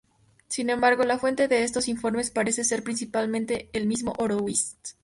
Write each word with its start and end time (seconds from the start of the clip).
Sin 0.47 0.71
embargo, 0.71 1.03
la 1.03 1.19
fuente 1.19 1.47
de 1.47 1.63
estos 1.63 1.87
informes 1.87 2.31
parece 2.31 2.63
ser 2.63 2.83
principalmente 2.83 3.69
el 3.71 3.85
mismo 3.85 4.15
Horowitz. 4.17 4.97